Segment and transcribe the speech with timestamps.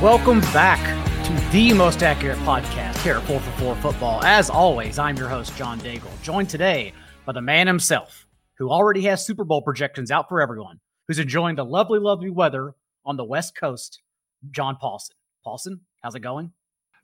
[0.00, 0.80] Welcome back
[1.26, 4.24] to the most accurate podcast here at 4 for 4 Football.
[4.24, 6.94] As always, I'm your host, John Daigle, joined today
[7.26, 8.26] by the man himself,
[8.56, 12.74] who already has Super Bowl projections out for everyone, who's enjoying the lovely, lovely weather
[13.04, 14.00] on the West Coast,
[14.50, 15.10] John Paulsen.
[15.46, 16.50] Paulsen, how's it going?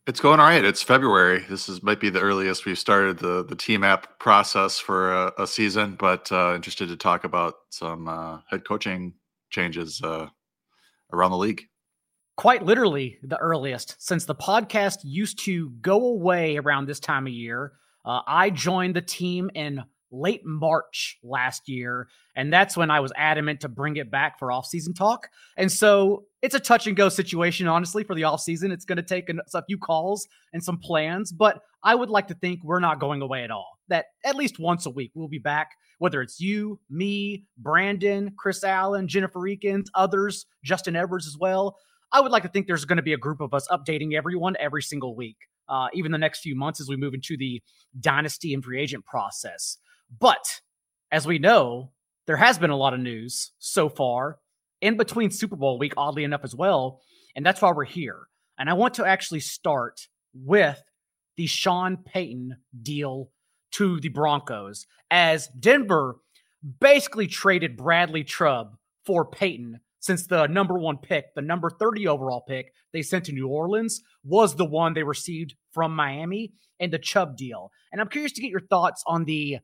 [0.06, 0.64] It's going all right.
[0.64, 1.44] It's February.
[1.50, 5.46] This is might be the earliest we've started the the TMAP process for a, a
[5.46, 9.12] season, but uh, interested to talk about some uh, head coaching
[9.50, 10.28] changes uh,
[11.12, 11.68] around the league
[12.36, 17.32] quite literally the earliest since the podcast used to go away around this time of
[17.32, 17.72] year.
[18.04, 19.82] Uh, I joined the team in
[20.12, 24.52] late March last year, and that's when I was adamant to bring it back for
[24.52, 25.28] off-season talk.
[25.56, 28.70] And so it's a touch and go situation, honestly, for the off-season.
[28.70, 32.34] It's going to take a few calls and some plans, but I would like to
[32.34, 33.78] think we're not going away at all.
[33.88, 38.62] That at least once a week we'll be back, whether it's you, me, Brandon, Chris
[38.62, 41.76] Allen, Jennifer Eakins, others, Justin Edwards as well.
[42.12, 44.56] I would like to think there's going to be a group of us updating everyone
[44.58, 45.36] every single week,
[45.68, 47.62] uh, even the next few months as we move into the
[47.98, 49.78] dynasty and free agent process.
[50.18, 50.60] But
[51.10, 51.92] as we know,
[52.26, 54.38] there has been a lot of news so far
[54.80, 57.00] in between Super Bowl week, oddly enough, as well.
[57.34, 58.26] And that's why we're here.
[58.58, 60.82] And I want to actually start with
[61.36, 63.30] the Sean Payton deal
[63.72, 66.16] to the Broncos, as Denver
[66.80, 72.44] basically traded Bradley Chubb for Payton since the number one pick, the number 30 overall
[72.48, 76.98] pick they sent to New Orleans, was the one they received from Miami and the
[76.98, 77.70] Chubb deal.
[77.90, 79.58] And I'm curious to get your thoughts on the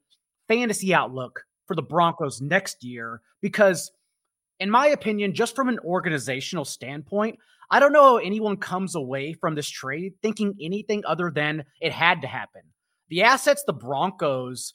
[0.48, 3.92] fantasy outlook for the Broncos next year, because,
[4.58, 7.38] in my opinion, just from an organizational standpoint,
[7.70, 11.92] I don't know how anyone comes away from this trade thinking anything other than it
[11.92, 12.62] had to happen.
[13.08, 14.74] The assets the Broncos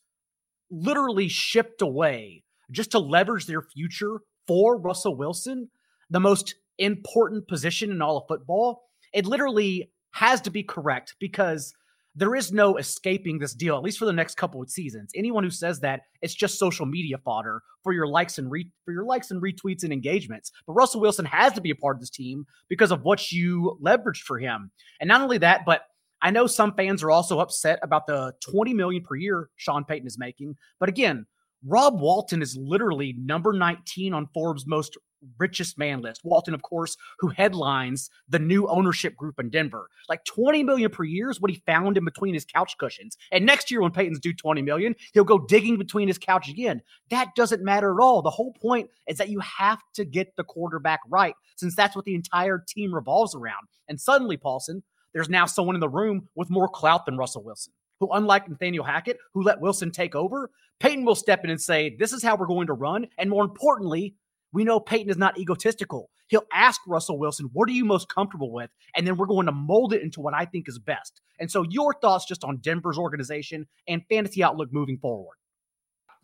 [0.71, 5.69] literally shipped away just to leverage their future for Russell Wilson,
[6.09, 11.73] the most important position in all of football, it literally has to be correct because
[12.15, 15.11] there is no escaping this deal, at least for the next couple of seasons.
[15.15, 18.91] Anyone who says that, it's just social media fodder for your likes and re- for
[18.91, 20.51] your likes and retweets and engagements.
[20.65, 23.77] But Russell Wilson has to be a part of this team because of what you
[23.83, 24.71] leveraged for him.
[24.99, 25.83] And not only that, but
[26.23, 30.07] I know some fans are also upset about the 20 million per year Sean Payton
[30.07, 30.55] is making.
[30.79, 31.27] But again,
[31.67, 34.97] Rob Walton is literally number 19 on Forbes' most
[35.37, 36.21] richest man list.
[36.23, 39.89] Walton, of course, who headlines the new ownership group in Denver.
[40.07, 43.17] Like 20 million per year is what he found in between his couch cushions.
[43.33, 46.81] And next year, when Payton's due 20 million, he'll go digging between his couch again.
[47.09, 48.21] That doesn't matter at all.
[48.21, 52.05] The whole point is that you have to get the quarterback right, since that's what
[52.05, 53.67] the entire team revolves around.
[53.89, 57.73] And suddenly, Paulsen, there's now someone in the room with more clout than Russell Wilson
[57.99, 61.95] who, unlike Nathaniel Hackett, who let Wilson take over, Payton will step in and say,
[61.97, 63.07] This is how we're going to run.
[63.17, 64.15] And more importantly,
[64.53, 66.09] we know Payton is not egotistical.
[66.27, 68.69] He'll ask Russell Wilson, What are you most comfortable with?
[68.95, 71.21] And then we're going to mold it into what I think is best.
[71.39, 75.35] And so, your thoughts just on Denver's organization and fantasy outlook moving forward.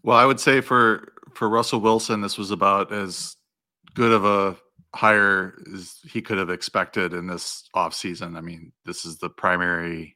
[0.04, 3.36] Well, I would say for for Russell Wilson, this was about as
[3.96, 4.58] good of a
[4.96, 8.38] hire as he could have expected in this offseason.
[8.38, 10.16] I mean, this is the primary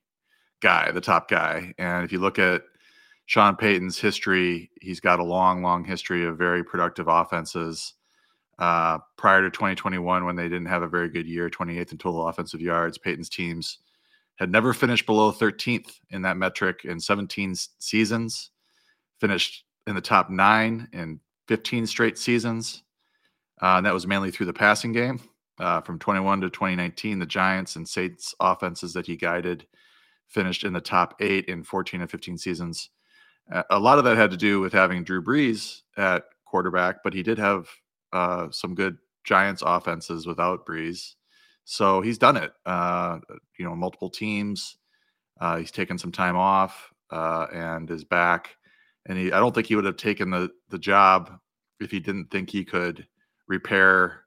[0.61, 1.73] guy, the top guy.
[1.77, 2.63] And if you look at
[3.25, 7.93] Sean Payton's history, he's got a long, long history of very productive offenses.
[8.57, 12.27] Uh, prior to 2021, when they didn't have a very good year, 28th in total
[12.27, 13.79] offensive yards, Payton's teams
[14.37, 18.51] had never finished below 13th in that metric in 17 seasons,
[19.19, 22.83] finished in the top nine in 15 straight seasons.
[23.61, 25.19] Uh, and that was mainly through the passing game.
[25.59, 29.65] Uh, from 21 to 2019, the Giants and Saints offenses that he guided
[30.27, 32.89] finished in the top eight in 14 and 15 seasons.
[33.51, 37.13] Uh, a lot of that had to do with having Drew Brees at quarterback, but
[37.13, 37.67] he did have
[38.13, 41.15] uh, some good Giants offenses without Brees.
[41.65, 42.53] So he's done it.
[42.65, 43.19] Uh,
[43.57, 44.77] you know, multiple teams.
[45.39, 48.55] Uh, he's taken some time off uh, and is back.
[49.05, 51.37] And he, I don't think he would have taken the the job
[51.79, 53.05] if he didn't think he could
[53.47, 54.23] repair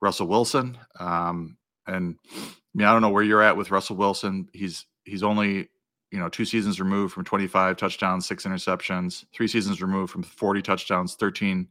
[0.00, 0.78] Russell Wilson.
[0.98, 1.56] Um,
[1.86, 2.38] and I
[2.74, 4.48] mean, I don't know where you're at with Russell Wilson.
[4.52, 5.68] He's he's only
[6.10, 9.24] you know two seasons removed from 25 touchdowns, six interceptions.
[9.32, 11.66] Three seasons removed from 40 touchdowns, 13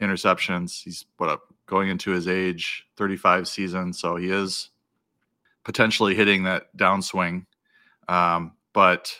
[0.00, 0.82] interceptions.
[0.82, 4.70] He's what up going into his age 35 season, so he is
[5.64, 7.46] potentially hitting that downswing.
[8.08, 9.16] Um, but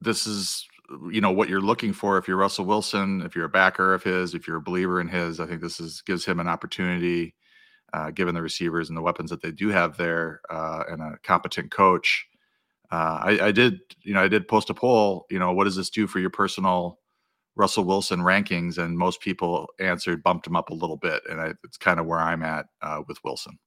[0.00, 0.66] this is
[1.10, 4.02] you know what you're looking for if you're Russell Wilson, if you're a backer of
[4.02, 5.40] his, if you're a believer in his.
[5.40, 7.34] I think this is gives him an opportunity
[7.92, 11.18] uh, given the receivers and the weapons that they do have there, uh, and a
[11.22, 12.26] competent coach.
[12.90, 15.26] Uh, I, I, did, you know, I did post a poll.
[15.30, 16.98] You know, what does this do for your personal
[17.56, 21.52] Russell Wilson rankings, and most people answered bumped him up a little bit, and I,
[21.64, 23.58] it's kind of where I'm at uh, with Wilson.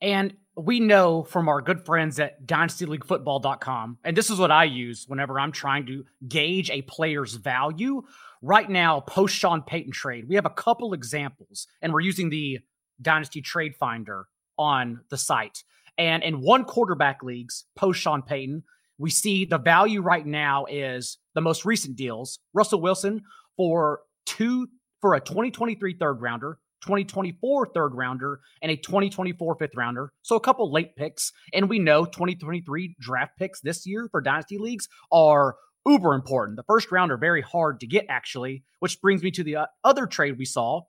[0.00, 5.06] And we know from our good friends at dynastyleaguefootball.com, and this is what I use
[5.08, 8.02] whenever I'm trying to gauge a player's value.
[8.40, 12.60] Right now, post Sean Payton trade, we have a couple examples, and we're using the
[13.00, 14.26] Dynasty Trade Finder
[14.58, 15.62] on the site.
[15.96, 18.62] And in one quarterback leagues, post Sean Payton,
[18.98, 22.38] we see the value right now is the most recent deals.
[22.52, 23.22] Russell Wilson
[23.56, 24.68] for two
[25.00, 30.12] for a 2023 third rounder, 2024 third rounder, and a 2024 fifth rounder.
[30.22, 31.32] So a couple late picks.
[31.52, 35.56] And we know 2023 draft picks this year for dynasty leagues are
[35.86, 36.56] uber important.
[36.56, 39.66] The first round are very hard to get, actually, which brings me to the uh,
[39.84, 40.82] other trade we saw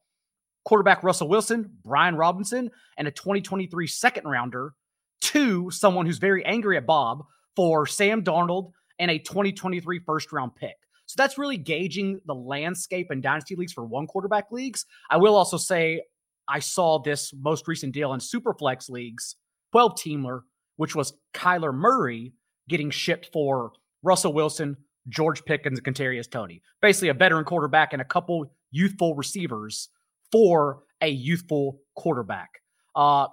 [0.69, 4.75] quarterback Russell Wilson, Brian Robinson, and a 2023 second rounder
[5.21, 7.23] to someone who's very angry at Bob
[7.55, 10.75] for Sam Darnold and a 2023 first round pick.
[11.07, 14.85] So that's really gauging the landscape in dynasty leagues for one quarterback leagues.
[15.09, 16.03] I will also say
[16.47, 19.37] I saw this most recent deal in Superflex leagues,
[19.71, 20.41] 12 teamer,
[20.75, 22.33] which was Kyler Murray
[22.69, 23.71] getting shipped for
[24.03, 24.77] Russell Wilson,
[25.07, 26.61] George Pickens, and Kadarius Toney.
[26.79, 29.89] Basically, a veteran quarterback and a couple youthful receivers
[30.31, 32.61] for a youthful quarterback.
[32.95, 33.27] Uh,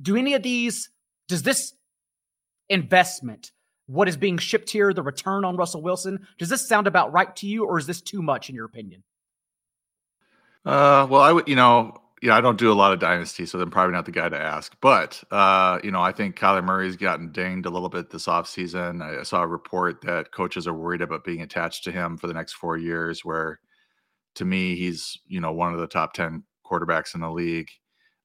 [0.00, 0.90] do any of these?
[1.28, 1.72] Does this
[2.68, 3.52] investment
[3.86, 6.26] what is being shipped here, the return on Russell Wilson.
[6.38, 9.02] Does this sound about right to you, or is this too much in your opinion?
[10.64, 13.60] Uh, well, I would, you know, yeah, I don't do a lot of dynasty, so
[13.60, 14.74] I'm probably not the guy to ask.
[14.80, 19.02] But uh, you know, I think Kyler Murray's gotten dinged a little bit this offseason.
[19.02, 22.34] I saw a report that coaches are worried about being attached to him for the
[22.34, 23.60] next four years, where
[24.36, 27.68] to me, he's, you know, one of the top 10 quarterbacks in the league,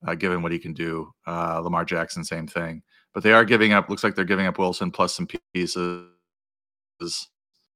[0.08, 1.12] uh, given what he can do.
[1.28, 3.90] Uh, Lamar Jackson, same thing but they are giving up.
[3.90, 6.08] Looks like they're giving up Wilson plus some pieces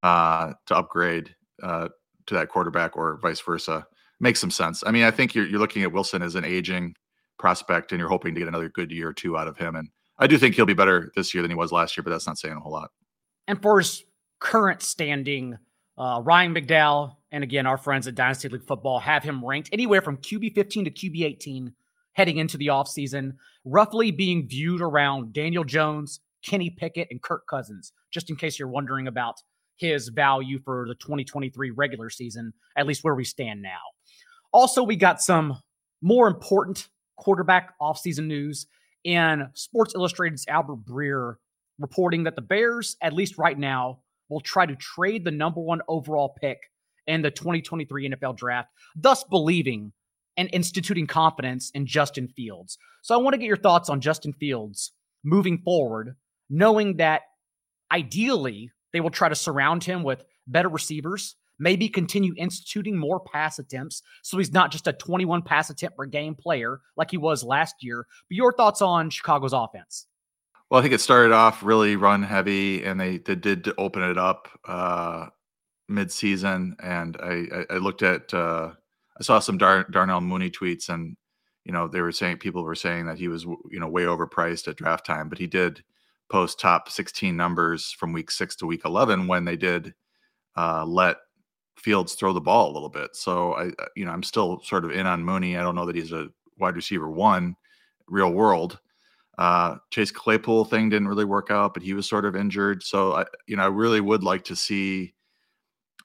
[0.04, 1.90] uh, to upgrade uh,
[2.28, 3.86] to that quarterback, or vice versa.
[4.20, 4.84] Makes some sense.
[4.86, 6.96] I mean, I think you're you're looking at Wilson as an aging
[7.38, 9.76] prospect, and you're hoping to get another good year or two out of him.
[9.76, 9.90] And
[10.20, 12.28] I do think he'll be better this year than he was last year, but that's
[12.28, 12.92] not saying a whole lot.
[13.48, 14.04] And for his
[14.40, 15.58] current standing,
[15.97, 20.01] uh, Ryan McDowell and again our friends at Dynasty League Football have him ranked anywhere
[20.01, 21.74] from QB 15 to QB 18
[22.15, 23.33] heading into the offseason,
[23.65, 28.68] roughly being viewed around Daniel Jones, Kenny Pickett, and Kirk Cousins, just in case you're
[28.68, 29.36] wondering about
[29.77, 33.80] his value for the 2023 regular season, at least where we stand now.
[34.53, 35.59] Also, we got some
[36.01, 36.88] more important
[37.18, 38.68] quarterback offseason news
[39.03, 41.36] in Sports Illustrated's Albert Breer
[41.77, 44.00] reporting that the Bears, at least right now,
[44.30, 46.60] will try to trade the number one overall pick
[47.07, 49.92] in the 2023 NFL draft, thus believing
[50.38, 52.77] and instituting confidence in Justin Fields.
[53.01, 54.92] So I want to get your thoughts on Justin Fields
[55.24, 56.16] moving forward,
[56.50, 57.22] knowing that
[57.92, 63.60] ideally they will try to surround him with better receivers, maybe continue instituting more pass
[63.60, 67.44] attempts so he's not just a 21 pass attempt per game player like he was
[67.44, 68.06] last year.
[68.30, 70.07] But your thoughts on Chicago's offense?
[70.75, 74.18] Well, I think it started off really run heavy, and they, they did open it
[74.18, 75.27] up uh,
[75.88, 76.75] mid-season.
[76.83, 78.72] And I, I, I looked at uh,
[79.18, 81.16] I saw some Dar- Darnell Mooney tweets, and
[81.63, 84.68] you know they were saying people were saying that he was you know way overpriced
[84.68, 85.82] at draft time, but he did
[86.29, 89.94] post top 16 numbers from week six to week 11 when they did
[90.58, 91.15] uh, let
[91.77, 93.15] Fields throw the ball a little bit.
[93.15, 95.55] So I you know I'm still sort of in on Mooney.
[95.55, 96.27] I don't know that he's a
[96.58, 97.55] wide receiver one,
[98.10, 98.77] real world.
[99.38, 102.84] Uh, Chase Claypool thing didn't really work out, but he was sort of injured.
[102.84, 105.13] So I, you know, I really would like to see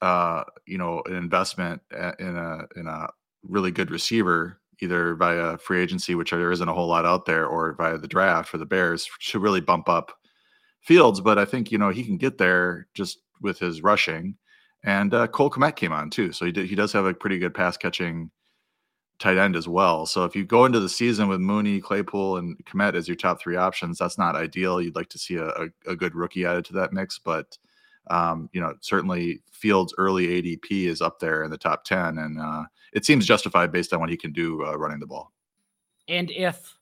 [0.02, 3.08] uh, you know, an investment in a in a
[3.42, 7.46] really good receiver, either via free agency, which there isn't a whole lot out there,
[7.46, 10.12] or via the draft for the Bears, to really bump up
[10.80, 11.20] Fields.
[11.20, 14.36] But I think you know he can get there just with his rushing.
[14.82, 17.38] And uh, Cole Kmet came on too, so he did, he does have a pretty
[17.38, 18.30] good pass catching
[19.20, 20.06] tight end as well.
[20.06, 23.40] So if you go into the season with Mooney, Claypool, and Kmet as your top
[23.40, 24.80] three options, that's not ideal.
[24.80, 27.56] You'd like to see a, a, a good rookie added to that mix, but
[28.08, 32.40] um, you know, certainly Fields' early ADP is up there in the top 10, and
[32.40, 35.32] uh, it seems justified based on what he can do uh, running the ball.
[36.08, 36.76] And if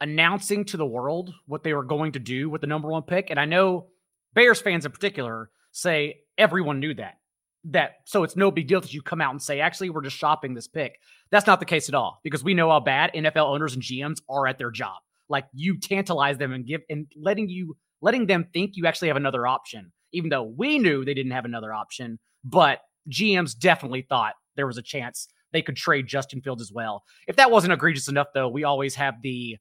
[0.00, 3.30] announcing to the world what they were going to do with the number one pick,
[3.30, 3.86] and I know
[4.34, 7.19] Bears fans in particular say everyone knew that.
[7.64, 10.16] That so it's no big deal that you come out and say, actually, we're just
[10.16, 10.98] shopping this pick.
[11.30, 14.20] That's not the case at all because we know how bad NFL owners and GMs
[14.28, 14.96] are at their job.
[15.28, 19.18] Like you tantalize them and give and letting you letting them think you actually have
[19.18, 22.18] another option even though we knew they didn't have another option.
[22.44, 27.02] But GMs definitely thought there was a chance they could trade Justin Fields as well.
[27.26, 29.56] If that wasn't egregious enough, though, we always have the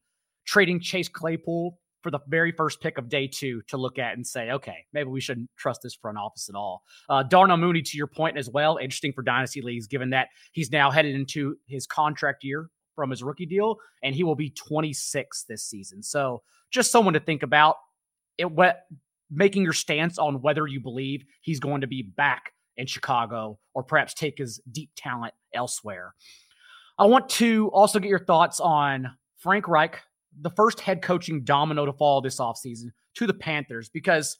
[0.46, 4.26] trading Chase Claypool for the very first pick of day two to look at and
[4.26, 6.84] say, okay, maybe we shouldn't trust this front office at all.
[7.10, 10.72] Uh, Darnell Mooney, to your point as well, interesting for dynasty leagues, given that he's
[10.72, 15.46] now headed into his contract year from his rookie deal, and he will be 26
[15.48, 16.04] this season.
[16.04, 16.42] So
[16.72, 17.76] just someone to think about.
[18.38, 18.84] It what
[19.30, 23.84] making your stance on whether you believe he's going to be back in Chicago or
[23.84, 26.14] perhaps take his deep talent elsewhere.
[26.98, 30.02] I want to also get your thoughts on Frank Reich,
[30.42, 34.38] the first head coaching domino to fall this offseason to the Panthers, because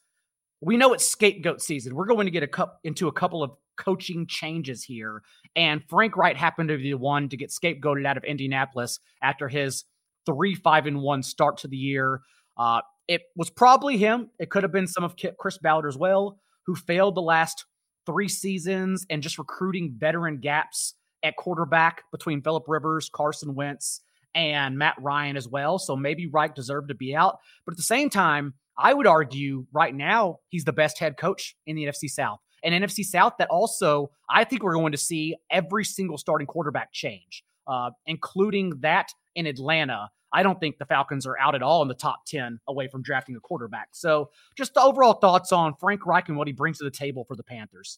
[0.62, 1.96] we know it's scapegoat season.
[1.96, 5.24] We're going to get a cup into a couple of coaching changes here.
[5.56, 9.48] And Frank Reich happened to be the one to get scapegoated out of Indianapolis after
[9.48, 9.86] his
[10.26, 12.22] three, five, and one start to the year.
[12.58, 14.30] Uh, it was probably him.
[14.38, 17.66] It could have been some of Chris Ballard as well, who failed the last
[18.06, 24.02] three seasons and just recruiting veteran gaps at quarterback between Philip Rivers, Carson Wentz,
[24.36, 25.80] and Matt Ryan as well.
[25.80, 27.38] So maybe Reich deserved to be out.
[27.66, 31.56] But at the same time, I would argue right now he's the best head coach
[31.66, 32.40] in the NFC South.
[32.64, 36.92] And NFC South that also I think we're going to see every single starting quarterback
[36.94, 40.10] change, uh, including that in Atlanta.
[40.32, 43.02] I don't think the Falcons are out at all in the top 10 away from
[43.02, 43.90] drafting a quarterback.
[43.94, 47.26] So, just the overall thoughts on Frank Reich and what he brings to the table
[47.28, 47.98] for the Panthers.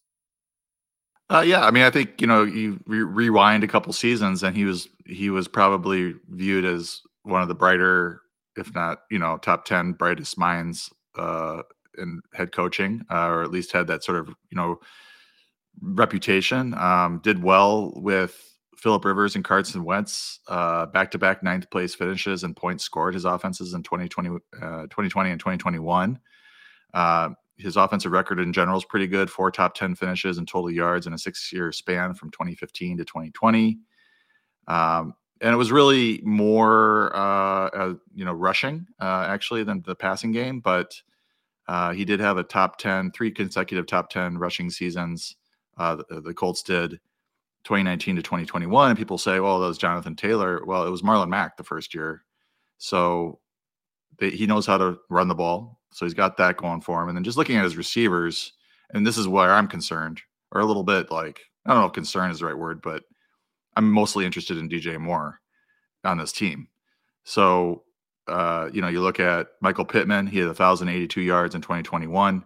[1.31, 4.55] Uh, yeah, I mean, I think you know, you re- rewind a couple seasons, and
[4.55, 8.21] he was he was probably viewed as one of the brighter,
[8.57, 11.61] if not you know, top ten brightest minds uh,
[11.97, 14.77] in head coaching, uh, or at least had that sort of you know
[15.81, 16.73] reputation.
[16.73, 18.37] Um, did well with
[18.77, 23.13] Philip Rivers and Carson Wentz, back to back ninth place finishes and points scored.
[23.13, 26.19] His offenses in 2020, uh, 2020 and 2021.
[26.93, 27.29] Uh,
[27.61, 29.29] his offensive record in general is pretty good.
[29.29, 33.05] Four top 10 finishes and total yards in a six year span from 2015 to
[33.05, 33.79] 2020.
[34.67, 39.95] Um, and it was really more, uh, uh, you know, rushing uh, actually than the
[39.95, 40.59] passing game.
[40.59, 41.01] But
[41.67, 45.35] uh, he did have a top 10, three consecutive top 10 rushing seasons.
[45.77, 46.99] Uh, the, the, Colts did
[47.63, 48.89] 2019 to 2021.
[48.89, 50.63] And people say, well, that was Jonathan Taylor.
[50.65, 52.23] Well, it was Marlon Mack the first year.
[52.77, 53.39] So
[54.19, 55.80] they, he knows how to run the ball.
[55.91, 57.09] So he's got that going for him.
[57.09, 58.53] And then just looking at his receivers,
[58.93, 60.21] and this is where I'm concerned,
[60.51, 63.03] or a little bit like, I don't know if concern is the right word, but
[63.75, 65.39] I'm mostly interested in DJ Moore
[66.03, 66.67] on this team.
[67.23, 67.83] So,
[68.27, 72.43] uh, you know, you look at Michael Pittman, he had 1,082 yards in 2021.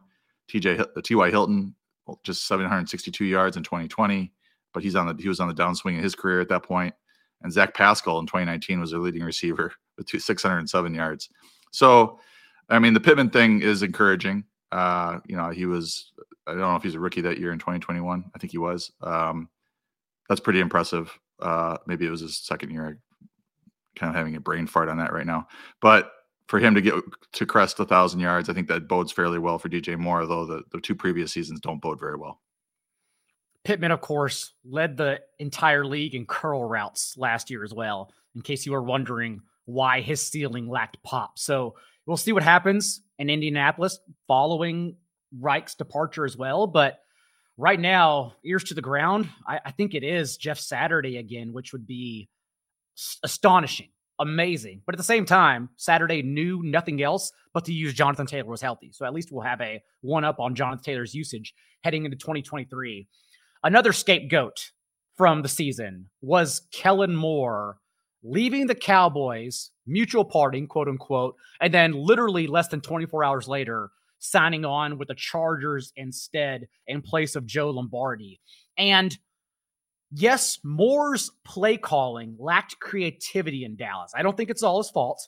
[0.50, 1.30] TJ T.Y.
[1.32, 1.76] Hilton,
[2.24, 4.32] just 762 yards in 2020,
[4.74, 6.94] but he's on the he was on the downswing in his career at that point.
[7.42, 11.30] And Zach Pascal in 2019 was their leading receiver with two, 607 yards.
[11.72, 12.20] So
[12.70, 14.46] I mean, the Pittman thing is encouraging.
[14.72, 16.12] Uh, you know, he was,
[16.48, 18.32] I don't know if he's a rookie that year in 2021.
[18.34, 18.92] I think he was.
[19.02, 19.50] Um,
[20.28, 21.18] that's pretty impressive.
[21.40, 23.00] Uh, maybe it was his second year.
[23.96, 25.48] Kind of having a brain fart on that right now.
[25.82, 26.12] But
[26.48, 26.96] for him to get
[27.34, 30.46] to crest a thousand yards, I think that bodes fairly well for DJ Moore, though
[30.46, 32.42] the, the two previous seasons don't bode very well.
[33.64, 38.42] Pittman, of course, led the entire league in curl routes last year as well, in
[38.42, 41.40] case you were wondering why his ceiling lacked pop.
[41.40, 44.98] So we'll see what happens in Indianapolis following
[45.40, 46.68] Reich's departure as well.
[46.68, 47.00] But
[47.58, 51.74] right now, ears to the ground, I, I think it is Jeff Saturday again, which
[51.74, 52.30] would be
[53.24, 54.82] astonishing, amazing.
[54.86, 58.62] But at the same time, Saturday knew nothing else but to use Jonathan Taylor was
[58.62, 58.92] healthy.
[58.92, 63.08] So at least we'll have a one up on Jonathan Taylor's usage heading into 2023.
[63.64, 64.72] Another scapegoat
[65.16, 67.80] from the season was Kellen Moore
[68.26, 73.92] leaving the Cowboys, mutual parting, quote unquote, and then literally less than 24 hours later,
[74.18, 78.42] signing on with the Chargers instead in place of Joe Lombardi.
[78.78, 79.16] And
[80.12, 84.12] yes, Moore's play calling lacked creativity in Dallas.
[84.16, 85.28] I don't think it's all his fault,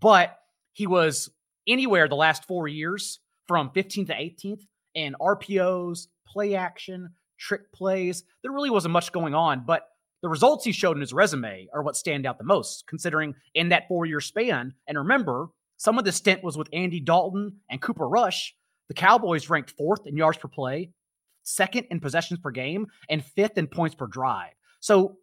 [0.00, 0.38] but
[0.72, 1.30] he was
[1.66, 4.62] anywhere the last four years from 15th to 18th
[4.94, 8.24] in RPOs, play action, trick plays.
[8.42, 9.86] There really wasn't much going on, but
[10.22, 13.68] the results he showed in his resume are what stand out the most, considering in
[13.68, 14.74] that four year span.
[14.86, 18.54] And remember, some of the stint was with Andy Dalton and Cooper Rush.
[18.88, 20.90] The Cowboys ranked fourth in yards per play,
[21.44, 24.52] second in possessions per game, and fifth in points per drive.
[24.80, 25.18] So,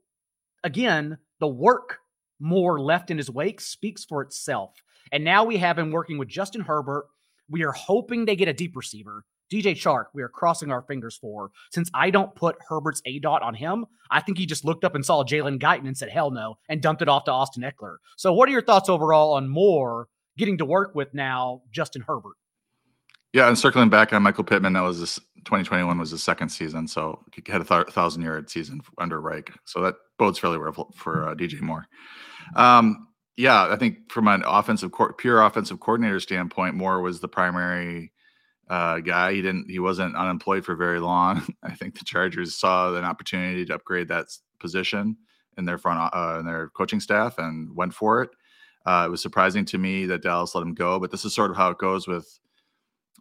[0.63, 1.99] again, the work
[2.39, 4.75] Moore left in his wake speaks for itself.
[5.11, 7.05] And now we have him working with Justin Herbert.
[7.49, 9.23] We are hoping they get a deep receiver.
[9.51, 11.51] DJ Chark, we are crossing our fingers for.
[11.71, 15.05] Since I don't put Herbert's aDOT on him, I think he just looked up and
[15.05, 17.97] saw Jalen Guyton and said, hell no, and dumped it off to Austin Ekeler.
[18.17, 22.35] So, what are your thoughts overall on Moore getting to work with now Justin Herbert?
[23.33, 26.87] Yeah, and circling back on Michael Pittman, that was this 2021 was his second season,
[26.87, 29.51] so he had a th- thousand yard season under Reich.
[29.65, 31.85] So that bodes fairly well for uh, DJ Moore.
[32.55, 38.13] Um, yeah, I think from an offensive, pure offensive coordinator standpoint, Moore was the primary
[38.69, 39.33] uh, guy.
[39.33, 41.45] He didn't, he wasn't unemployed for very long.
[41.63, 44.27] I think the Chargers saw an opportunity to upgrade that
[44.59, 45.17] position
[45.57, 48.29] in their front, uh, in their coaching staff, and went for it.
[48.85, 51.49] Uh, it was surprising to me that Dallas let him go, but this is sort
[51.49, 52.39] of how it goes with,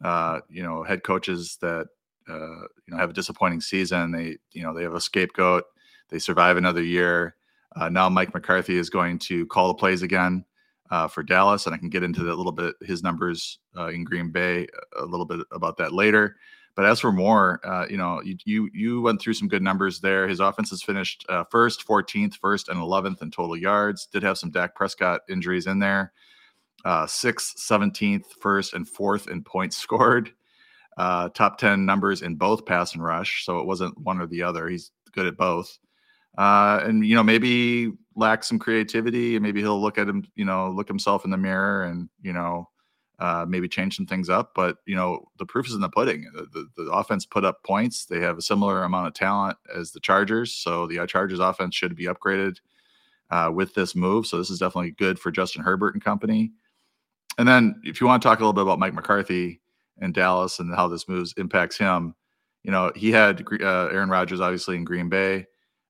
[0.04, 1.86] uh, you know, head coaches that
[2.28, 4.10] uh, you know have a disappointing season.
[4.10, 5.64] They, you know, they have a scapegoat.
[6.10, 7.36] They survive another year.
[7.76, 10.44] Uh, now Mike McCarthy is going to call the plays again
[10.90, 13.88] uh, for Dallas, and I can get into that a little bit his numbers uh,
[13.88, 14.66] in Green Bay
[14.98, 16.36] a little bit about that later.
[16.76, 20.00] But as for Moore, uh, you know, you, you, you went through some good numbers
[20.00, 20.26] there.
[20.26, 24.06] His offense has finished uh, first, 14th, first, and 11th in total yards.
[24.06, 26.12] Did have some Dak Prescott injuries in there.
[26.84, 30.32] Uh, sixth, 17th, first, and fourth in points scored.
[30.96, 33.44] Uh, top 10 numbers in both pass and rush.
[33.44, 34.68] So it wasn't one or the other.
[34.68, 35.78] He's good at both.
[36.36, 40.44] Uh, and you know maybe lacks some creativity and maybe he'll look at him you
[40.44, 42.68] know look himself in the mirror and you know
[43.18, 44.52] uh, maybe change some things up.
[44.54, 46.26] But you know, the proof is in the pudding.
[46.34, 48.06] The, the, the, offense put up points.
[48.06, 51.74] They have a similar amount of talent as the Chargers, so the uh, Chargers offense
[51.74, 52.56] should be upgraded
[53.30, 54.26] uh, with this move.
[54.26, 56.52] So this is definitely good for Justin Herbert and company.
[57.38, 59.60] And then, if you want to talk a little bit about Mike McCarthy
[59.98, 62.14] and Dallas and how this moves impacts him,
[62.62, 65.46] you know, he had uh, Aaron Rodgers obviously in Green Bay.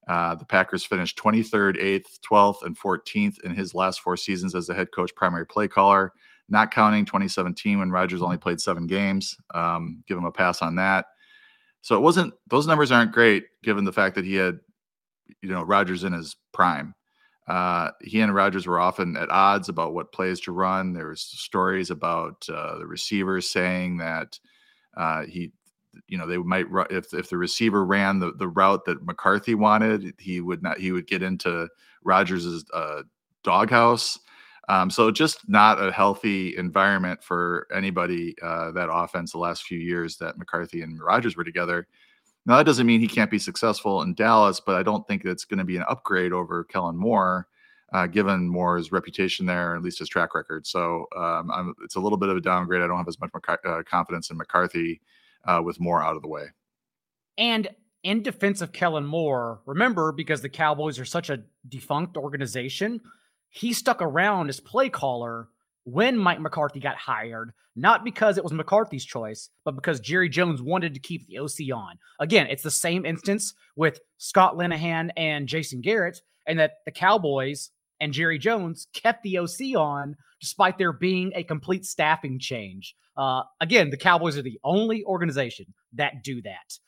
[0.06, 4.66] Uh, the Packers finished 23rd, 8th, 12th, and 14th in his last four seasons as
[4.66, 6.12] the head coach, primary play caller
[6.49, 9.37] not counting 2017 when Rodgers only played seven games.
[9.54, 11.06] Um, give him a pass on that.
[11.82, 14.58] So it wasn't; those numbers aren't great given the fact that he had,
[15.42, 16.94] you know, Rodgers in his prime.
[17.46, 20.94] Uh, he and Rodgers were often at odds about what plays to run.
[20.94, 24.38] There was stories about uh, the receivers saying that
[24.96, 25.52] uh, he,
[26.08, 30.14] you know, they might if if the receiver ran the the route that McCarthy wanted,
[30.18, 30.78] he would not.
[30.78, 31.68] He would get into
[32.02, 33.02] Rodgers's uh,
[33.42, 34.18] doghouse.
[34.68, 39.78] Um, so just not a healthy environment for anybody uh, that offense the last few
[39.78, 41.87] years that McCarthy and Rodgers were together.
[42.46, 45.44] Now that doesn't mean he can't be successful in Dallas, but I don't think it's
[45.44, 47.46] going to be an upgrade over Kellen Moore,
[47.92, 50.66] uh, given Moore's reputation there, at least his track record.
[50.66, 52.83] So um, it's a little bit of a downgrade.
[52.83, 55.00] I don't have as much uh, confidence in McCarthy
[55.46, 56.46] uh, with Moore out of the way.
[57.37, 57.68] And
[58.02, 63.00] in defense of Kellen Moore, remember because the Cowboys are such a defunct organization
[63.54, 65.48] he stuck around as play caller
[65.85, 70.61] when Mike McCarthy got hired, not because it was McCarthy's choice, but because Jerry Jones
[70.61, 71.98] wanted to keep the OC on.
[72.18, 77.70] Again, it's the same instance with Scott Linehan and Jason Garrett, and that the Cowboys
[78.05, 82.95] and Jerry Jones kept the OC on despite there being a complete staffing change.
[83.17, 86.79] Uh, again, the Cowboys are the only organization that do that.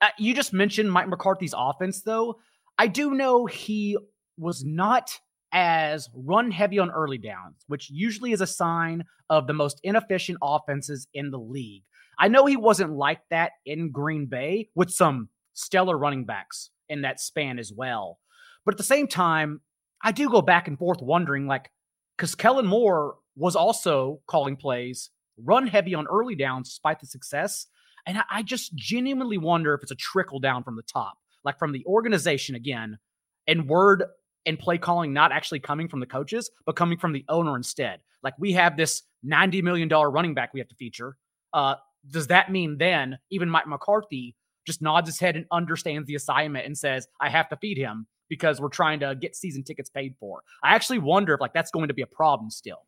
[0.00, 2.38] Uh, you just mentioned Mike McCarthy's offense, though.
[2.78, 3.98] I do know he
[4.38, 5.10] was not
[5.52, 10.38] as run heavy on early downs, which usually is a sign of the most inefficient
[10.40, 11.82] offenses in the league.
[12.18, 17.02] I know he wasn't like that in Green Bay with some stellar running backs in
[17.02, 18.18] that span as well.
[18.64, 19.60] But at the same time,
[20.02, 21.70] I do go back and forth wondering like,
[22.16, 27.66] because Kellen Moore was also calling plays, run heavy on early downs despite the success.
[28.06, 31.72] And I just genuinely wonder if it's a trickle down from the top, like from
[31.72, 32.98] the organization again,
[33.46, 34.04] and word
[34.46, 38.00] and play calling not actually coming from the coaches, but coming from the owner instead.
[38.22, 41.16] Like we have this $90 million running back we have to feature.
[41.52, 41.74] Uh,
[42.10, 44.34] does that mean then even Mike McCarthy
[44.66, 48.06] just nods his head and understands the assignment and says, I have to feed him
[48.28, 50.42] because we're trying to get season tickets paid for?
[50.62, 52.84] I actually wonder if like that's going to be a problem still.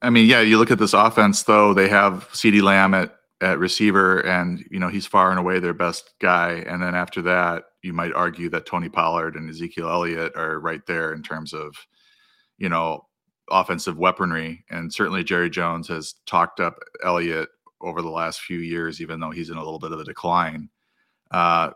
[0.00, 3.58] I mean, yeah, you look at this offense though, they have CeeDee Lamb at at
[3.58, 6.64] receiver, and you know he's far and away their best guy.
[6.66, 10.84] And then after that, you might argue that Tony Pollard and Ezekiel Elliott are right
[10.86, 11.74] there in terms of,
[12.58, 13.06] you know,
[13.50, 14.64] offensive weaponry.
[14.70, 17.48] And certainly Jerry Jones has talked up Elliott
[17.80, 20.68] over the last few years, even though he's in a little bit of a decline.
[21.30, 21.70] Uh,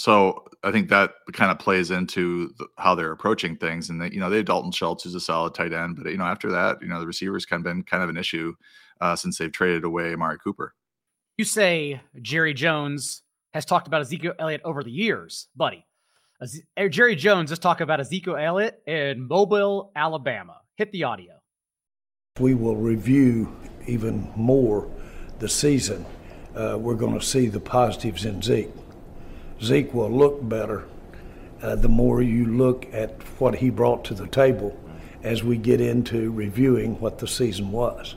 [0.00, 3.90] so I think that kind of plays into the, how they're approaching things.
[3.90, 6.16] And that you know they have Dalton Schultz who's a solid tight end, but you
[6.16, 8.54] know after that, you know the receivers kind of been kind of an issue
[9.02, 10.74] uh, since they've traded away Amari Cooper.
[11.36, 15.84] You say Jerry Jones has talked about Ezekiel Elliott over the years, buddy.
[16.78, 20.56] Er, Jerry Jones just talked about Ezekiel Elliott in Mobile, Alabama.
[20.76, 21.34] Hit the audio.
[22.38, 23.54] We will review
[23.86, 24.90] even more
[25.40, 26.06] the season.
[26.54, 28.70] Uh, we're going to see the positives in Zeke.
[29.62, 30.84] Zeke will look better
[31.62, 34.76] uh, the more you look at what he brought to the table
[35.22, 38.16] as we get into reviewing what the season was.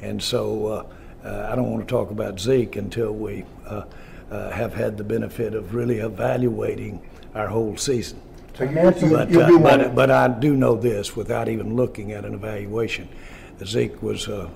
[0.00, 3.84] And so uh, uh, I don't want to talk about Zeke until we uh,
[4.30, 7.02] uh, have had the benefit of really evaluating
[7.34, 8.20] our whole season.
[8.56, 8.64] So
[9.10, 13.08] But, but, but I do know this without even looking at an evaluation.
[13.64, 14.48] Zeke was a,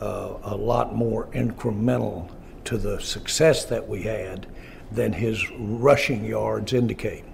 [0.00, 2.28] a, a lot more incremental
[2.64, 4.46] to the success that we had
[4.92, 7.24] than his rushing yards indicate.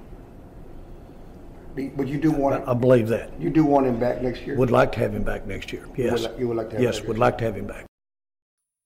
[1.75, 3.39] but you do want I believe that.
[3.41, 4.57] you do want him back next year.
[4.57, 5.87] Would like to have him back next year.
[5.97, 6.23] Yes.
[6.25, 7.87] li- you would like to have him Yes, back would like to have him back.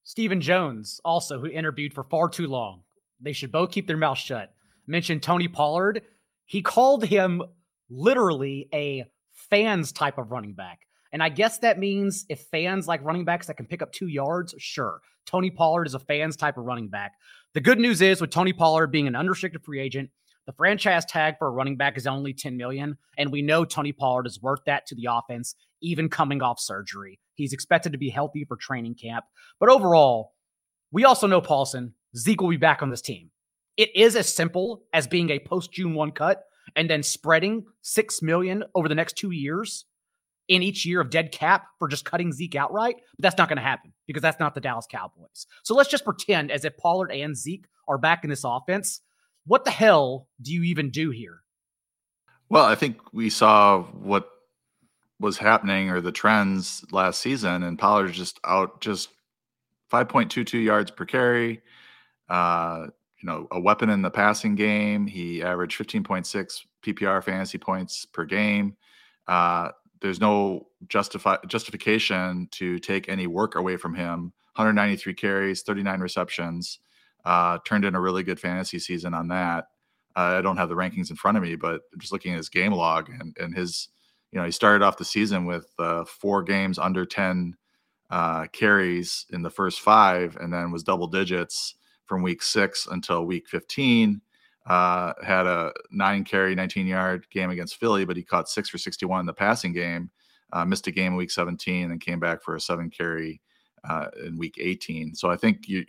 [0.02, 2.82] Stephen Jones, also, who interviewed for far too long.
[3.20, 4.52] They should both keep their mouths shut.
[4.86, 6.02] Mentioned Tony Pollard.
[6.44, 7.42] He called him
[7.88, 9.04] literally a
[9.50, 10.80] fans type of running back.
[11.12, 14.08] And I guess that means if fans like running backs that can pick up two
[14.08, 15.00] yards, sure.
[15.26, 17.12] Tony Pollard is a fans type of running back.
[17.54, 20.10] The good news is with Tony Pollard being an unrestricted free agent,
[20.44, 22.98] the franchise tag for a running back is only 10 million.
[23.16, 27.20] And we know Tony Pollard is worth that to the offense, even coming off surgery.
[27.34, 29.24] He's expected to be healthy for training camp.
[29.60, 30.32] But overall,
[30.90, 33.30] we also know Paulsen, Zeke will be back on this team.
[33.76, 36.42] It is as simple as being a post June 1 cut
[36.74, 39.86] and then spreading 6 million over the next 2 years
[40.48, 43.56] in each year of dead cap for just cutting Zeke outright, but that's not going
[43.56, 45.46] to happen because that's not the Dallas Cowboys.
[45.62, 49.00] So let's just pretend as if Pollard and Zeke are back in this offense.
[49.46, 51.40] What the hell do you even do here?
[52.48, 54.28] Well, I think we saw what
[55.18, 59.08] was happening or the trends last season, and Pollard's just out just
[59.92, 61.62] 5.22 yards per carry.
[62.28, 62.86] Uh,
[63.22, 65.06] you know, a weapon in the passing game.
[65.06, 68.76] He averaged 15.6 PPR fantasy points per game.
[69.26, 69.70] Uh,
[70.04, 74.34] there's no justify justification to take any work away from him.
[74.56, 76.78] 193 carries, 39 receptions.
[77.24, 79.64] Uh, turned in a really good fantasy season on that.
[80.14, 82.50] Uh, I don't have the rankings in front of me, but just looking at his
[82.50, 83.88] game log and, and his,
[84.30, 87.56] you know, he started off the season with uh, four games under 10
[88.10, 93.24] uh, carries in the first five, and then was double digits from week six until
[93.24, 94.20] week 15.
[94.66, 98.78] Uh, had a nine carry, 19 yard game against Philly, but he caught six for
[98.78, 100.10] 61 in the passing game.
[100.52, 103.40] Uh, missed a game in week 17 and came back for a seven carry
[103.88, 105.14] uh, in week 18.
[105.14, 105.84] So I think you,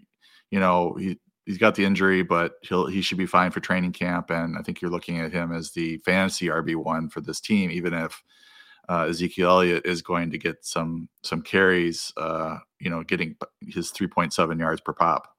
[0.52, 3.94] you know, he, he's got the injury, but he'll he should be fine for training
[3.94, 4.30] camp.
[4.30, 7.72] And I think you're looking at him as the fantasy RB one for this team,
[7.72, 8.24] even if
[8.90, 12.12] uh, Ezekiel Elliott is going to get some some carries.
[12.18, 15.35] Uh, you know, getting his 3.7 yards per pop.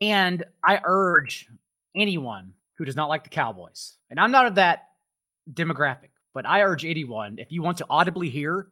[0.00, 1.48] And I urge
[1.94, 4.88] anyone who does not like the Cowboys, and I'm not of that
[5.52, 8.68] demographic, but I urge anyone, if you want to audibly hear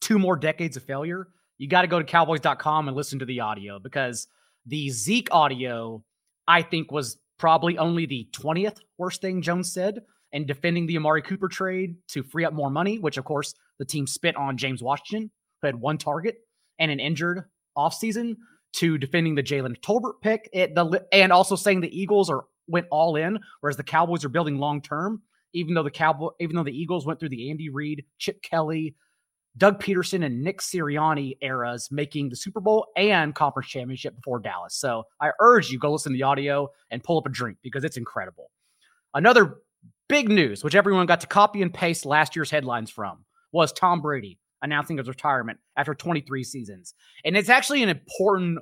[0.00, 3.40] two more decades of failure, you got to go to cowboys.com and listen to the
[3.40, 4.26] audio because
[4.66, 6.02] the Zeke audio,
[6.48, 10.02] I think, was probably only the 20th worst thing Jones said.
[10.34, 13.84] And defending the Amari Cooper trade to free up more money, which of course the
[13.84, 15.30] team spit on James Washington,
[15.60, 16.36] who had one target
[16.78, 17.44] and an injured
[17.76, 18.36] offseason,
[18.74, 22.86] to defending the Jalen Tolbert pick, it, the, and also saying the Eagles are went
[22.90, 25.22] all in, whereas the Cowboys are building long term.
[25.54, 28.96] Even though the Cowboy, even though the Eagles went through the Andy Reid, Chip Kelly,
[29.58, 34.74] Doug Pederson, and Nick Sirianni eras, making the Super Bowl and conference championship before Dallas.
[34.74, 37.84] So I urge you go listen to the audio and pull up a drink because
[37.84, 38.50] it's incredible.
[39.12, 39.58] Another
[40.08, 44.00] big news, which everyone got to copy and paste last year's headlines from, was Tom
[44.00, 46.94] Brady announcing his retirement after 23 seasons.
[47.24, 48.58] And it's actually an important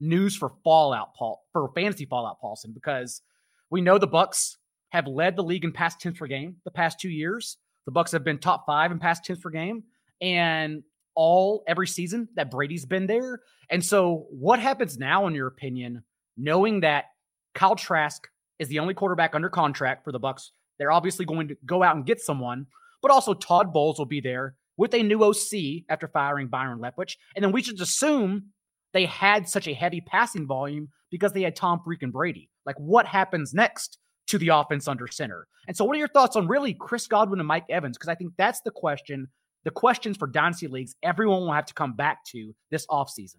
[0.00, 3.22] news for Fallout Paul for fantasy Fallout Paulsen because
[3.70, 4.56] we know the Bucs
[4.90, 7.56] have led the league in past attempts per game the past two years.
[7.86, 9.84] The Bucs have been top five in past attempts per game,
[10.20, 10.82] and
[11.14, 13.40] all every season that Brady's been there.
[13.70, 16.04] And so, what happens now, in your opinion,
[16.36, 17.06] knowing that
[17.54, 18.26] Kyle Trask
[18.58, 20.50] is the only quarterback under contract for the Bucs?
[20.78, 22.66] They're obviously going to go out and get someone,
[23.00, 27.16] but also Todd Bowles will be there with a new OC after firing Byron Leftwich.
[27.34, 28.52] And then we should assume
[28.92, 32.50] they had such a heavy passing volume because they had Tom freaking Brady.
[32.66, 35.46] Like, what happens next to the offense under center?
[35.66, 37.96] And so, what are your thoughts on really Chris Godwin and Mike Evans?
[37.96, 39.28] Because I think that's the question,
[39.64, 43.36] the questions for Dynasty Leagues everyone will have to come back to this offseason.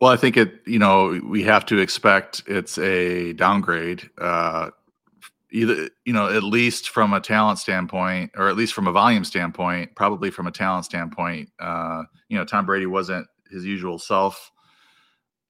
[0.00, 4.08] Well, I think it, you know, we have to expect it's a downgrade.
[4.16, 4.70] Uh,
[5.52, 9.24] either you know at least from a talent standpoint or at least from a volume
[9.24, 14.52] standpoint probably from a talent standpoint uh you know tom brady wasn't his usual self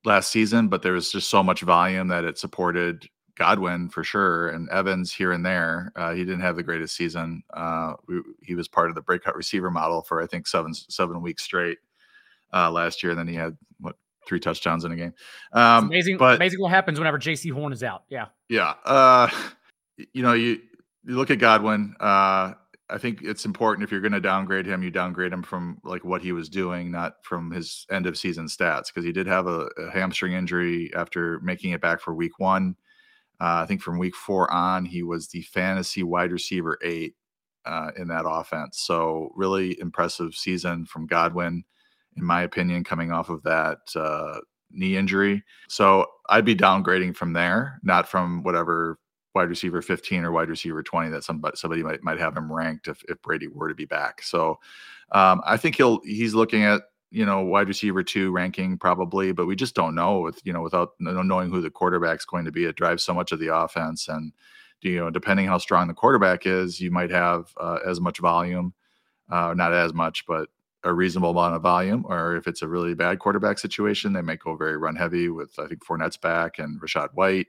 [0.05, 3.09] last season but there was just so much volume that it supported
[3.41, 5.93] godwin for sure and evans here and there.
[5.97, 7.43] Uh, he didn't have the greatest season.
[7.55, 11.23] Uh we, he was part of the breakout receiver model for i think seven seven
[11.23, 11.79] weeks straight
[12.53, 15.15] uh last year and then he had what three touchdowns in a game.
[15.55, 18.03] Um amazing but amazing what happens whenever Jaycee Horn is out.
[18.11, 18.27] Yeah.
[18.51, 19.29] Yeah uh
[20.13, 20.61] you know, you
[21.05, 21.95] you look at Godwin.
[22.01, 22.55] Uh,
[22.91, 26.05] I think it's important if you're going to downgrade him, you downgrade him from like
[26.05, 29.47] what he was doing, not from his end of season stats, because he did have
[29.47, 32.75] a, a, hamstring injury after making it back for week one.
[33.41, 37.15] Uh, I think from week four on, he was the fantasy wide receiver eight
[37.65, 38.81] uh, in that offense.
[38.81, 41.65] So really impressive season from Godwin,
[42.17, 45.43] in my opinion, coming off of that uh, knee injury.
[45.69, 48.99] So I'd be downgrading from there, not from whatever
[49.35, 52.89] wide receiver 15 or wide receiver 20 that somebody somebody might might have him ranked
[52.89, 54.23] if, if Brady were to be back.
[54.23, 54.59] So
[55.13, 59.47] um, I think he'll he's looking at you know wide receiver two ranking probably, but
[59.47, 62.65] we just don't know with you know without knowing who the quarterback's going to be.
[62.65, 64.33] It drives so much of the offense, and
[64.83, 68.75] you know depending how strong the quarterback is, you might have uh, as much volume,
[69.31, 70.49] uh, not as much, but
[70.85, 74.41] a reasonable amount of volume, or if it's a really bad quarterback situation, they might
[74.41, 77.49] go very run heavy with I think Fournette's back and Rachaad White,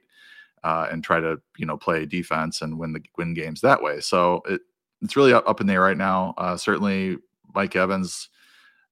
[0.64, 4.00] uh, and try to you know play defense and win the win games that way.
[4.00, 4.60] So it
[5.02, 6.34] it's really up in the air right now.
[6.38, 7.18] Uh, certainly,
[7.54, 8.28] Mike Evans,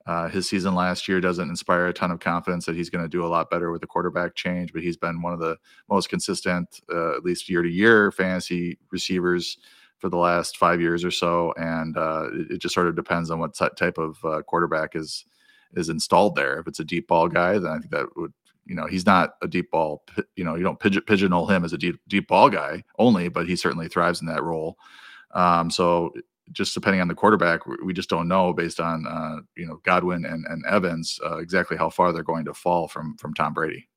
[0.06, 3.08] uh, his season last year doesn't inspire a ton of confidence that he's going to
[3.08, 5.56] do a lot better with the quarterback change, but he's been one of the
[5.88, 9.58] most consistent, uh, at least year to year, fantasy receivers
[9.98, 13.30] for the last five years or so, and uh, it, it, just sort of depends
[13.30, 15.24] on what type of uh, quarterback is
[15.74, 16.58] is installed there.
[16.58, 18.32] If it's a deep ball guy, then I think that would
[18.64, 20.04] you know he's not a deep ball.
[20.36, 23.48] You know you don't pigeon, pigeonhole him as a deep deep ball guy only, but
[23.48, 24.76] he certainly thrives in that role.
[25.32, 26.12] Um, so
[26.52, 30.24] just depending on the quarterback, we just don't know based on uh, you know Godwin
[30.24, 33.88] and, and Evans uh, exactly how far they're going to fall from from Tom Brady.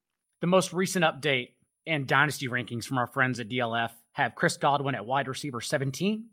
[0.41, 1.49] The most recent update
[1.87, 6.25] and dynasty rankings from our friends at DLF have Chris Godwin at wide receiver 17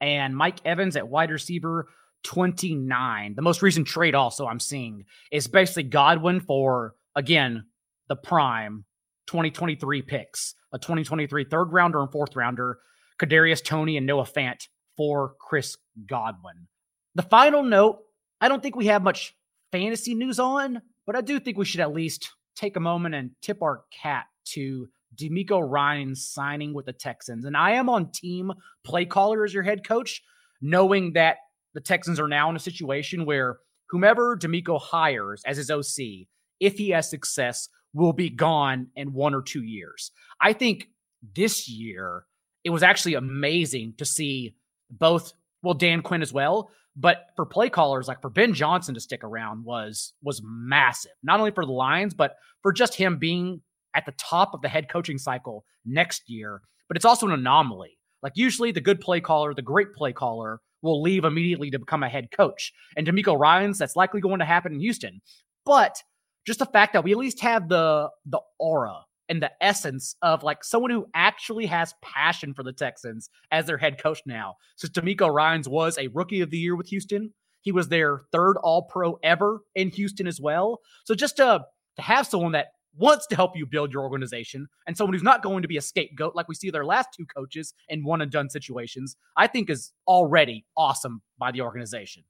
[0.00, 1.88] and Mike Evans at wide receiver
[2.24, 3.34] 29.
[3.34, 7.64] The most recent trade also I'm seeing is basically Godwin for again
[8.08, 8.84] the prime
[9.26, 12.78] 2023 picks, a 2023 third rounder and fourth rounder,
[13.20, 16.68] Kadarius Toney and Noah Fant for Chris Godwin.
[17.14, 18.00] The final note,
[18.40, 19.34] I don't think we have much
[19.72, 23.30] fantasy news on, but I do think we should at least take a moment and
[23.42, 27.44] tip our cap to DeMeco Ryan signing with the Texans.
[27.44, 28.52] And I am on team
[28.84, 30.22] play caller as your head coach,
[30.60, 31.38] knowing that
[31.74, 33.58] the Texans are now in a situation where
[33.90, 36.26] whomever DeMeco hires as his OC,
[36.60, 40.10] if he has success, will be gone in one or two years.
[40.40, 40.88] I think
[41.34, 42.24] this year
[42.64, 44.54] it was actually amazing to see
[44.90, 49.00] both well Dan Quinn as well, but for play callers like for Ben Johnson to
[49.00, 51.12] stick around was was massive.
[51.22, 53.62] Not only for the Lions, but for just him being
[53.94, 56.60] at the top of the head coaching cycle next year.
[56.88, 57.98] But it's also an anomaly.
[58.22, 62.02] Like usually the good play caller, the great play caller will leave immediately to become
[62.02, 62.72] a head coach.
[62.96, 65.20] And DeMeco Ryans, that's likely going to happen in Houston.
[65.64, 66.02] But
[66.48, 70.42] just the fact that we at least have the the aura and the essence of
[70.42, 74.54] like someone who actually has passion for the Texans as their head coach now.
[74.76, 77.34] So DeMeco Ryans was a rookie of the year with Houston.
[77.60, 80.80] He was their third all pro ever in Houston as well.
[81.04, 84.96] So just to to have someone that wants to help you build your organization and
[84.96, 87.74] someone who's not going to be a scapegoat like we see their last two coaches
[87.90, 92.24] in one and done situations, I think is already awesome by the organization.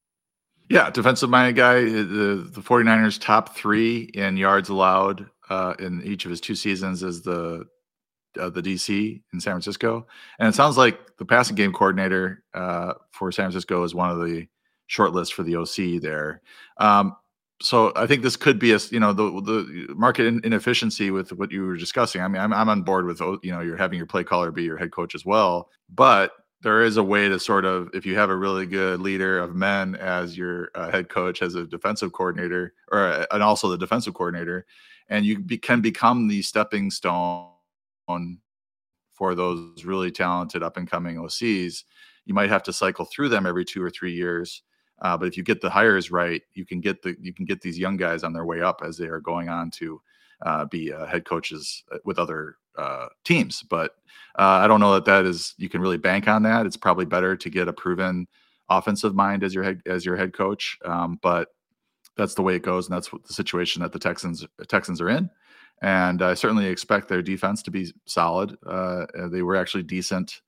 [0.68, 1.84] Yeah, defensive minded guy.
[1.84, 7.02] The, the 49ers top three in yards allowed uh, in each of his two seasons
[7.02, 7.64] as the
[8.38, 10.06] uh, the DC in San Francisco,
[10.38, 14.18] and it sounds like the passing game coordinator uh, for San Francisco is one of
[14.18, 14.46] the
[14.86, 16.42] short lists for the OC there.
[16.76, 17.16] Um,
[17.60, 21.50] so I think this could be a you know the the market inefficiency with what
[21.50, 22.20] you were discussing.
[22.20, 24.64] I mean, I'm I'm on board with you know you're having your play caller be
[24.64, 28.16] your head coach as well, but there is a way to sort of if you
[28.16, 32.12] have a really good leader of men as your uh, head coach as a defensive
[32.12, 34.66] coordinator or uh, and also the defensive coordinator
[35.08, 37.48] and you be, can become the stepping stone
[39.12, 41.84] for those really talented up and coming OCs.
[42.24, 44.62] You might have to cycle through them every two or three years,
[45.00, 47.60] uh, but if you get the hires right, you can get the you can get
[47.60, 50.00] these young guys on their way up as they are going on to
[50.42, 53.62] uh, be uh, head coaches uh, with other uh, teams.
[53.62, 53.92] But
[54.38, 56.64] uh, I don't know that that is you can really bank on that.
[56.64, 58.26] It's probably better to get a proven
[58.70, 60.78] offensive mind as your head as your head coach.
[60.84, 61.48] Um, but
[62.16, 65.08] that's the way it goes, and that's what the situation that the Texans Texans are
[65.08, 65.30] in.
[65.82, 68.56] And I certainly expect their defense to be solid.
[68.66, 70.40] Uh, they were actually decent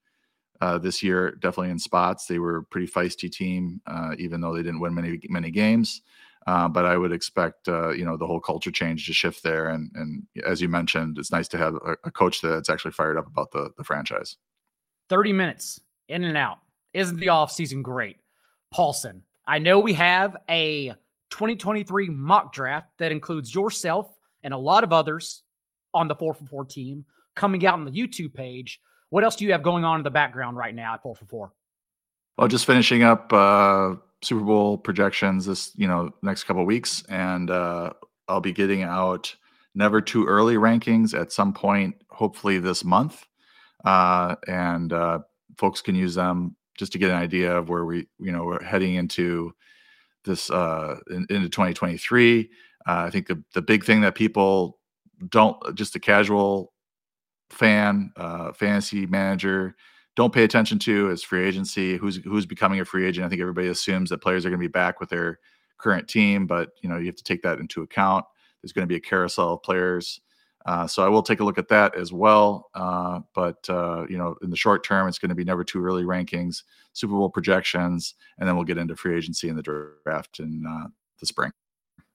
[0.61, 2.27] uh, this year, definitely in spots.
[2.27, 6.03] They were a pretty feisty team, uh, even though they didn't win many many games.
[6.47, 9.69] Uh, but I would expect uh, you know the whole culture change to shift there.
[9.69, 13.19] And and as you mentioned, it's nice to have a, a coach that's actually fired
[13.19, 14.37] up about the the franchise.
[15.09, 16.59] Thirty minutes in and out.
[16.93, 18.17] Isn't the off season great,
[18.75, 20.91] Paulsen, I know we have a
[21.31, 25.43] 2023 mock draft that includes yourself and a lot of others
[25.93, 28.81] on the 4 for 4 team coming out on the YouTube page.
[29.09, 31.25] What else do you have going on in the background right now at 4 for
[31.25, 31.53] 4?
[32.39, 37.51] Well, just finishing up uh, Super Bowl projections this, you know, next couple weeks, and
[37.51, 37.93] uh,
[38.29, 39.35] I'll be getting out
[39.75, 43.27] never too early rankings at some point, hopefully this month.
[43.85, 45.21] uh, and uh,
[45.59, 48.63] folks can use them just to get an idea of where we, you know, we're
[48.63, 49.53] heading into
[50.25, 52.51] this uh, in, into 2023.
[52.87, 54.79] Uh, I think the the big thing that people
[55.29, 56.73] don't just a casual
[57.51, 59.77] fan, uh, fantasy manager
[60.17, 61.97] don't pay attention to is free agency.
[61.97, 63.25] Who's who's becoming a free agent?
[63.25, 65.39] I think everybody assumes that players are going to be back with their
[65.79, 68.25] current team, but you know you have to take that into account.
[68.63, 70.21] There's going to be a carousel of players,
[70.67, 72.71] uh, so I will take a look at that as well.
[72.75, 75.83] Uh, but uh, you know, in the short term, it's going to be never too
[75.83, 79.63] early rankings, Super Bowl projections, and then we'll get into free agency in the
[80.05, 80.89] draft in uh,
[81.21, 81.53] the spring.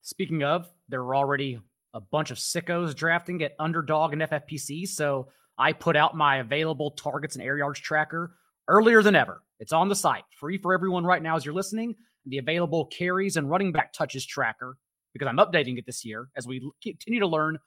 [0.01, 1.59] Speaking of, there are already
[1.93, 6.91] a bunch of sickos drafting at underdog and FFPC, so I put out my available
[6.91, 8.35] targets and air yards tracker
[8.67, 9.41] earlier than ever.
[9.59, 11.95] It's on the site, free for everyone right now as you're listening.
[12.25, 14.77] The available carries and running back touches tracker,
[15.13, 17.57] because I'm updating it this year as we continue to learn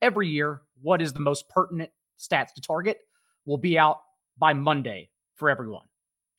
[0.00, 2.98] every year what is the most pertinent stats to target,
[3.44, 3.98] will be out
[4.38, 5.84] by Monday for everyone.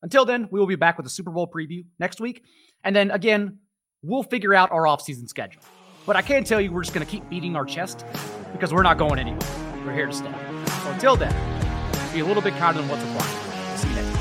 [0.01, 2.43] Until then, we will be back with a Super Bowl preview next week.
[2.83, 3.59] And then again,
[4.01, 5.62] we'll figure out our offseason schedule.
[6.05, 8.05] But I can tell you we're just going to keep beating our chest
[8.51, 9.39] because we're not going anywhere.
[9.86, 10.52] We're here to stay.
[10.93, 11.34] Until then,
[12.13, 13.79] be a little bit kinder than what's required.
[13.79, 14.12] See you next time.